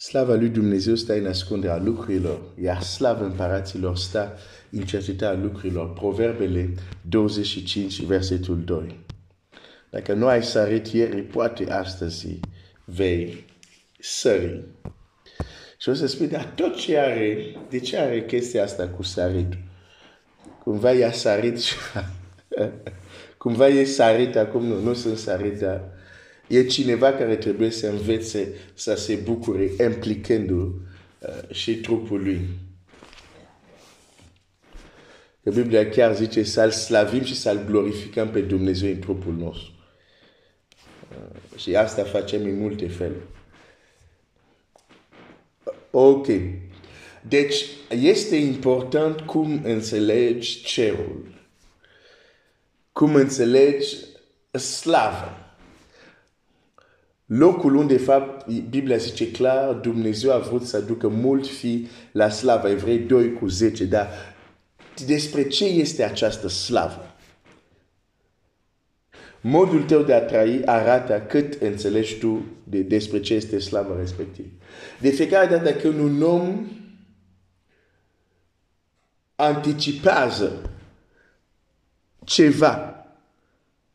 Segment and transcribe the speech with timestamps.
[0.00, 4.38] Slava lui Dumnezeu stă în ascunderea lucrurilor, iar slava împăraților stă
[4.70, 5.92] în cercetarea lucrurilor.
[5.92, 6.74] Proverbele
[7.08, 9.04] 25, versetul 2.
[9.90, 12.40] Dacă nu ai sărit ieri, poate astăzi
[12.84, 13.44] vei
[13.98, 14.64] sări.
[15.78, 19.52] Și o să spui, dar tot ce are, de ce are chestia asta cu sărit?
[20.62, 21.74] Cumva i-a sărit și
[23.38, 25.97] cumva e sărit acum, nu, nu sunt sărit, dar
[26.48, 30.80] e cineva care trebuie să învețe să se bucure implicându
[31.18, 32.48] uh, și trupul lui.
[35.42, 39.72] Că Biblia chiar zice să-L slavim și să-L glorificăm pe Dumnezeu în trupul nostru.
[41.10, 43.26] Uh, și asta facem în multe feluri.
[45.90, 46.26] Ok.
[47.28, 51.26] Deci este important cum înțelegi cerul.
[52.92, 53.96] Cum înțelegi
[54.52, 55.47] slavă.
[57.28, 62.28] Locul unde, de fapt, Biblia zice clar, Dumnezeu a vrut să aducă mult fi la
[62.28, 62.68] slavă.
[62.68, 63.84] Evrei 2 cu 10.
[63.84, 64.08] Dar
[65.06, 67.14] despre ce este această slavă?
[69.40, 74.46] Modul tău de a trăi arată cât înțelegi tu de, despre ce este slavă respectiv.
[75.00, 76.66] De fiecare dată când un om
[79.34, 80.70] anticipează
[82.24, 82.97] ceva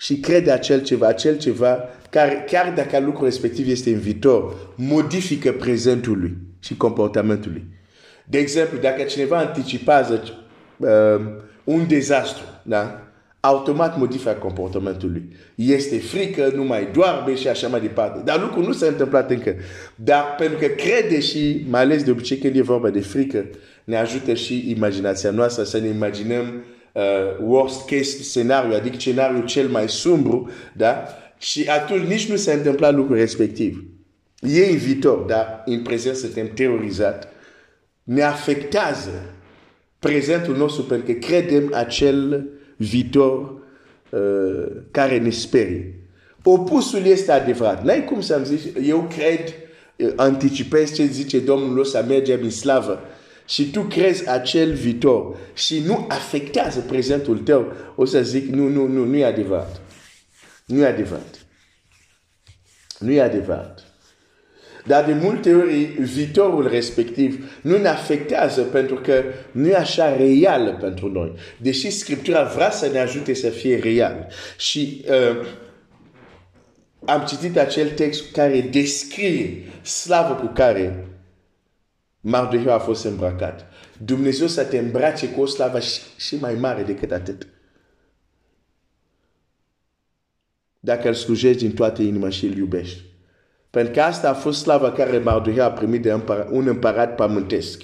[0.00, 5.52] și crede acel ceva, acel ceva, care, chiar dacă lucrul respectiv este în viitor, modifică
[5.52, 7.64] prezentul lui și comportamentul lui.
[8.24, 10.22] De exemplu, dacă cineva anticipează
[10.76, 10.88] uh,
[11.64, 13.02] un dezastru, da?
[13.40, 15.36] automat modifică comportamentul lui.
[15.54, 18.20] Este frică, nu mai doarme și așa mai departe.
[18.24, 19.54] Dar lucrul nu s-a întâmplat încă.
[19.94, 23.44] Dar pentru că crede și, mai ales de obicei când e vorba de frică,
[23.84, 27.02] ne ajută și imaginația noastră să ne imaginăm uh,
[27.40, 31.04] worst case scenario, adică scenariul cel mai sumbru, da?
[31.38, 33.84] Și atunci nici nu s-a întâmplat lucrul respectiv.
[34.40, 37.32] E în viitor, dar în prezent suntem terorizat.
[38.02, 39.34] Ne afectează
[39.98, 43.62] prezentul nostru pentru că credem acel viitor
[44.10, 45.94] uh, care ne sperie.
[46.42, 47.84] Opusul este adevărat.
[47.84, 49.54] N-ai cum să-mi zici, eu cred,
[49.96, 53.00] uh, anticipez ce zice Domnul o să mergem în slavă
[53.50, 58.86] și tu crezi acel viitor și nu afectează prezentul tău, o să zic, nu, nu,
[58.86, 59.80] nu, nu e adevărat.
[60.64, 61.46] Nu e adevărat.
[62.98, 63.84] Nu e adevărat.
[64.86, 70.76] Dar de multe ori viitorul respectiv nu ne afectează pentru că nu e așa real
[70.80, 71.32] pentru noi.
[71.56, 74.26] Deși Scriptura vrea să ne ajute să fie real.
[74.58, 75.46] Și uh,
[77.04, 81.09] am citit acel text care descrie slavă cu care
[82.20, 83.66] Mardocheu a fost îmbrăcat.
[84.04, 87.46] Dumnezeu să te îmbrace cu o slavă și, și mai mare decât atât.
[90.80, 93.02] Dacă îl slujești din toată inima și îl iubești.
[93.70, 96.20] Pentru că asta a fost slava care Mardocheu a primit de
[96.50, 97.82] un împărat pământesc.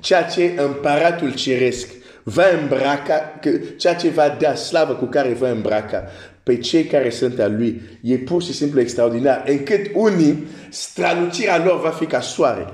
[0.00, 1.92] Ceea ce împăratul ceresc
[2.24, 3.40] va îmbraca,
[3.76, 6.04] ceea ce va da slavă cu care va îmbraca
[6.42, 11.80] pe cei care sunt a lui, e pur și simplu extraordinar, încât unii, strălucirea lor
[11.80, 12.66] va fi ca soare.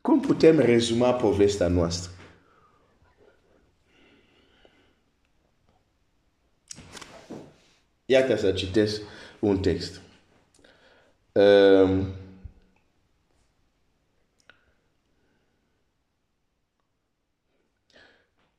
[0.00, 2.10] Cum putem rezuma povestea noastră?
[8.04, 9.00] Iată să citesc
[9.38, 10.00] un text.
[11.32, 12.06] Um,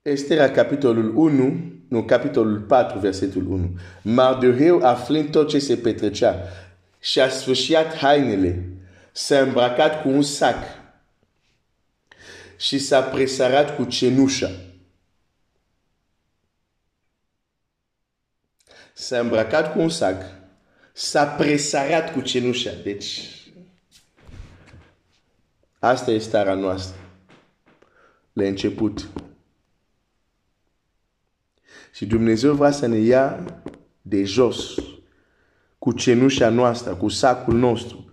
[0.01, 3.78] Estera, capitolul 1, nu, capitolul 4, versetul 1.
[4.01, 6.35] Mardoheu, aflând tot ce se petrecea,
[7.00, 8.69] și-a sfârșit hainele,
[9.12, 10.81] s-a îmbrăcat cu un sac
[12.63, 14.51] și s-a presărat cu cenușa.
[18.94, 20.24] S-a îmbrăcat cu un sac,
[20.94, 22.72] s-a presărat cu cenușa.
[22.84, 23.29] Deci,
[25.79, 26.96] asta e starea noastră.
[28.34, 29.09] La început.
[31.94, 33.45] Și Dumnezeu vrea să ne ia
[34.01, 34.75] de jos
[35.80, 38.12] cu cenușa noastră, cu sacul nostru,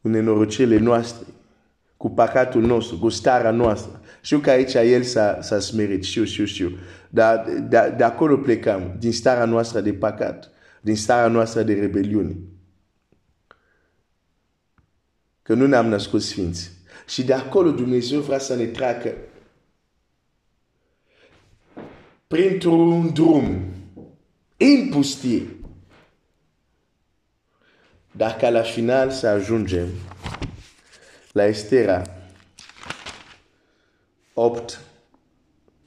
[0.00, 1.33] cu nenorocele noastre
[2.04, 4.00] cu păcatul nostru, cu starea noastră.
[4.20, 6.78] Știu că aici el s-a, s-a smerit, știu, știu, știu.
[7.08, 12.36] Dar de, de acolo plecăm, din starea noastră de păcat, din starea noastră de rebeliune.
[15.42, 16.70] Că nu ne-am născut sfinți.
[17.06, 19.12] Și de acolo Dumnezeu vrea să ne treacă
[22.26, 23.64] printr-un drum
[24.56, 25.42] în pustie.
[28.12, 29.88] Dacă la final să ajungem
[31.34, 32.02] la Estera
[34.34, 34.80] 8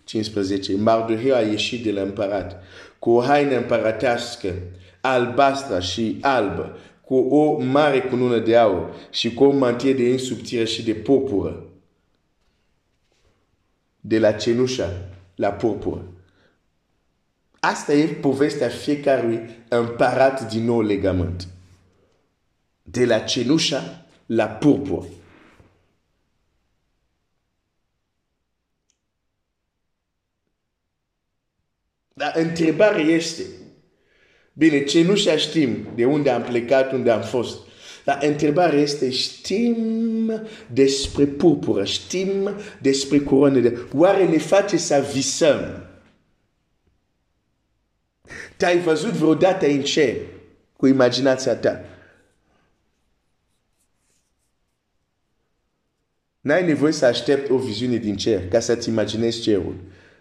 [0.03, 0.77] 15.
[0.77, 2.63] Mardoheu a ieșit de la împărat
[2.99, 4.53] cu o haină împărătească
[5.01, 10.63] albastră și albă, cu o mare cunună de aur și cu o mantie de insubțire
[10.63, 11.63] și de purpură.
[13.99, 16.03] De la cenușă la purpură.
[17.59, 21.47] Asta e povestea fiecărui împărat din nou legământ.
[22.83, 25.05] De la cenușă la purpură.
[32.17, 33.43] Dar întrebarea este,
[34.53, 37.57] bine, ce nu știm de unde am plecat, unde am fost.
[38.05, 40.41] Dar întrebarea este, știm
[40.71, 42.49] despre purpură, știm
[42.81, 43.77] despre coroane de...
[43.93, 45.87] Oare ne face să visăm?
[48.57, 50.15] Te-ai văzut vreodată în cer
[50.75, 51.85] cu imaginația ta?
[56.39, 59.75] N-ai nevoie să aștepți o viziune din cer ca să-ți imaginezi cerul.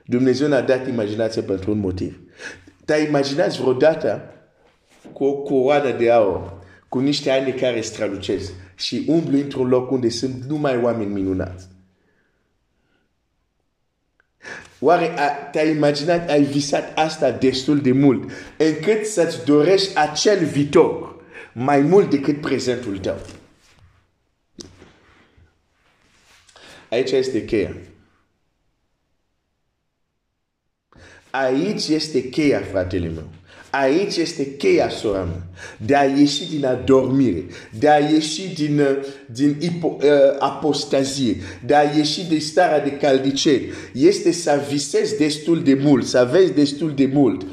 [0.08, 2.20] Dumnezeu ne-a dat imaginație pentru un motiv.
[2.84, 4.34] Te-ai imaginat vreodată
[5.12, 10.08] cu o coroană de aur, cu niște ani care strălucesc și umblu într-un loc unde
[10.08, 11.66] sunt numai oameni minunați.
[14.80, 15.14] Oare
[15.52, 21.16] te-ai imaginat, ai visat asta destul de mult, încât să-ți dorești acel viitor
[21.52, 23.16] mai mult decât prezentul tău?
[26.90, 27.76] Aici este cheia.
[31.44, 33.28] Aici este cheia, fratele meu.
[33.70, 35.46] Aici este cheia, sora mea.
[35.76, 37.44] De a ieși din adormire,
[37.78, 38.82] de a ieși din,
[39.32, 41.36] din ipo, uh, apostazie,
[41.66, 43.68] de a ieși din starea de caldiceri.
[43.92, 47.46] Este să visezi destul de mult, să vezi destul de mult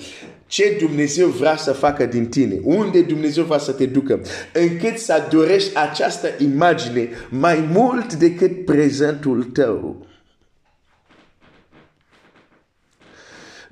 [0.53, 4.21] ce Dumnezeu vrea să facă din tine, unde Dumnezeu vrea să te ducă,
[4.53, 10.05] încât să dorești această imagine mai mult decât prezentul tău.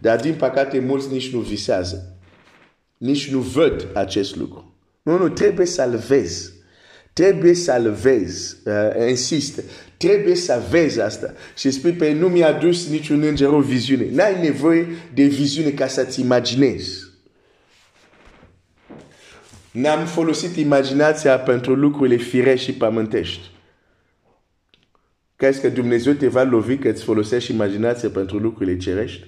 [0.02, 2.18] Dar din păcate mulți nici nu visează.
[2.98, 4.76] Nici nu văd acest lucru.
[5.02, 6.52] Nu, nu, trebuie să-l vezi.
[7.14, 8.58] Trebuie să-l vezi.
[8.66, 9.64] Uh, insist.
[9.98, 11.34] Trebuie să vezi asta.
[11.58, 14.08] Și spui, pe nu mi-a dus niciun înger o viziune.
[14.12, 17.10] N-ai nevoie de viziune ca să-ți imaginezi.
[19.72, 23.50] N-am folosit imaginația pentru lucrurile firești și pământești.
[25.36, 29.26] Crezi că Dumnezeu te va lovi că îți folosești imaginația pentru lucrurile cerești?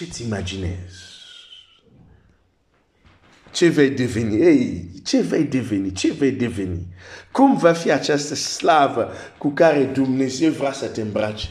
[0.00, 1.02] Ce-ți imaginezi?
[3.52, 4.40] Ce vei deveni?
[4.40, 5.92] Ei, ce vei deveni?
[5.92, 6.86] Ce vei deveni?
[7.32, 11.48] Cum va fi această slavă cu care Dumnezeu vrea să te îmbrace?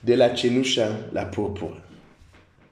[0.00, 1.89] De la cenușă la purpură.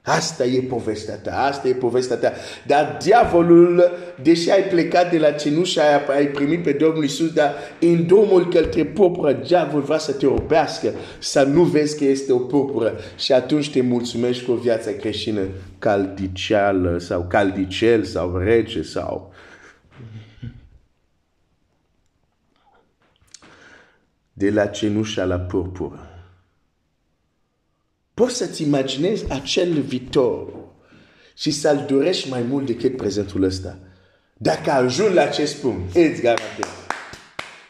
[0.01, 2.33] Asta e povestea ta, asta e povestea ta.
[2.67, 3.91] Dar diavolul,
[4.21, 8.47] deși ai plecat de la cenușă, ai, ai primit pe Domnul Iisus, dar în drumul
[8.47, 12.99] către purpură, diavolul vrea să te orbească, să nu vezi că este o purpură.
[13.17, 15.41] Și atunci te mulțumești cu o viață creștină
[15.79, 19.33] caldiceală sau caldicel sau rece sau...
[24.33, 26.18] De la cenușă la purpură.
[28.19, 30.53] Poți să-ți imaginezi acel viitor
[31.37, 33.79] și să-l dorești mai mult decât prezentul ăsta.
[34.37, 36.69] Dacă ajungi la acest punct, îți garantez.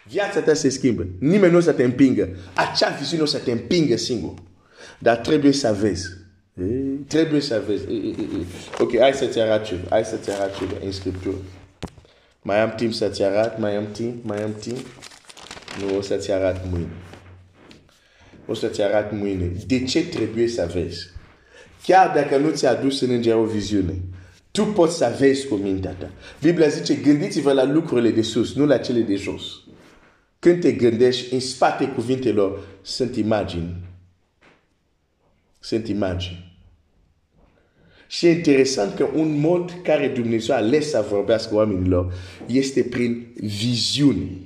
[0.08, 1.08] Viața ta se schimbă.
[1.20, 2.30] Nimeni nu o să te împingă.
[2.54, 4.34] Acea viziune o să te împingă singur.
[5.00, 6.08] Dar trebuie să vezi.
[7.08, 7.84] Trebuie să vezi.
[8.80, 9.88] Ok, hai să-ți arăt ceva.
[9.90, 11.38] Hai să-ți arăt ceva în Scriptură.
[12.42, 13.58] Mai am timp să-ți arăt?
[13.58, 14.26] Mai am timp?
[14.26, 14.86] Mai am timp?
[15.80, 17.09] Nu, o să-ți arăt mâine
[18.50, 19.52] o să-ți arăt mâine.
[19.68, 21.08] De ce trebuie să vezi?
[21.84, 23.94] Chiar dacă nu ți-a dus în înger o viziune,
[24.52, 26.12] tu poți să vezi cu mintea ta.
[26.42, 29.44] Biblia zice, gândiți-vă la lucrurile de sus, nu la cele de jos.
[30.40, 33.76] Când te gândești, în spate cuvintelor sunt imagini.
[35.60, 36.48] Sunt imagini.
[38.08, 42.14] Și e interesant că un mod care Dumnezeu a ales să vorbească oamenilor
[42.46, 44.38] este prin viziuni.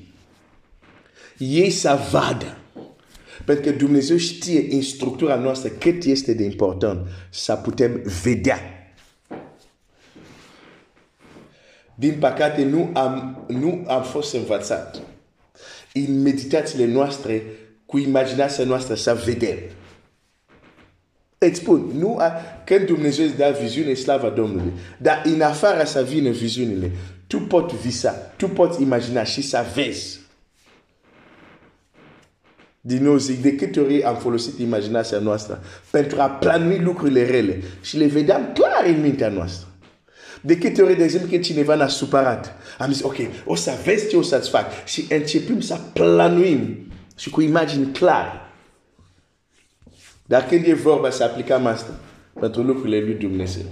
[1.37, 2.57] Ei să vadă.
[3.45, 8.59] Pentru că Dumnezeu știe în structura noastră cât este de important să putem vedea.
[11.95, 15.01] Din păcate, nu am, nu am fost învățat
[15.93, 17.43] în meditațiile noastre
[17.85, 19.57] cu imaginația noastră să vedem.
[21.37, 22.31] Îți spun, nu a,
[22.65, 24.71] când Dumnezeu îți dă viziune, slava Domnului.
[24.97, 26.91] Dar în afară să vină viziunile,
[27.27, 30.19] tu poți visa, tu poți imagina și să vezi
[32.85, 37.61] din nou zic, de câte ori am folosit imaginația noastră pentru a planui lucrurile rele
[37.81, 39.67] și le vedeam clar în mintea noastră.
[40.41, 44.09] De câte ori, de exemplu, când cineva ne-a supărat, am zis, ok, o să vezi
[44.09, 44.85] ce o să-ți fac.
[44.85, 48.41] Și începem să planuim și cu imagini clare.
[50.25, 51.99] Dar când e vorba să aplicăm asta
[52.39, 53.65] pentru lucrurile lui Dumnezeu,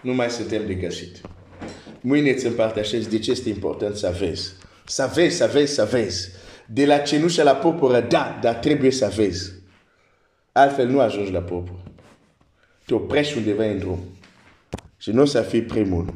[0.00, 1.20] nu mai suntem de găsit.
[2.00, 4.52] Mâine îți împărtășesc de ce este important să vezi.
[4.86, 6.28] Să vezi, să vezi, să vezi.
[6.66, 9.52] De la cenușă la purpură, da, dar trebuie să vezi.
[10.52, 11.82] Altfel nu ajungi la purpură.
[12.86, 13.98] Te oprești undeva în drum.
[14.96, 16.14] Și nu o să fii primul.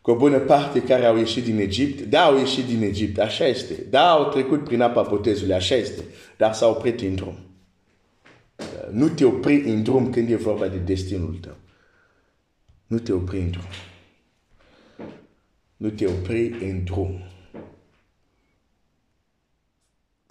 [0.00, 3.46] Cu o bună parte care au ieșit din Egipt, da, au ieșit din Egipt, așa
[3.46, 3.74] este.
[3.90, 6.04] Da, au trecut prin apa botezului, așa este.
[6.36, 7.38] Dar s-au oprit în drum.
[8.90, 11.56] Nu te opri în drum când e vorba de destinul tău.
[12.86, 13.64] Nu te opri în drum.
[15.76, 17.22] Nu te opri în drum.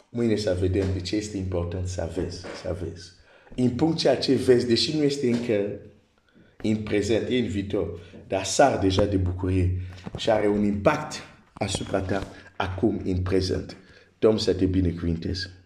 [0.10, 3.12] Mâine să vedem de ce este important să vezi, să vezi.
[3.56, 5.80] În punct ceea ce vezi, deși nu este încă
[6.64, 9.82] în prezent, e în viitor, dar sar deja de bucurie
[10.18, 11.14] și are un impact
[11.54, 13.78] asupra ta acum în prezent.
[14.20, 15.59] Domnul să te binecuvinteze.